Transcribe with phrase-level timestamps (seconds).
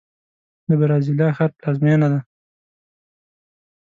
[0.67, 2.19] د برازیلیا ښار پلازمینه ده.